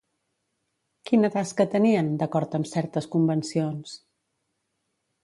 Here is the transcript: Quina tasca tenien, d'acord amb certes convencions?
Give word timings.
Quina 1.09 1.29
tasca 1.35 1.67
tenien, 1.75 2.09
d'acord 2.21 2.57
amb 2.61 2.71
certes 2.71 3.09
convencions? 3.17 3.93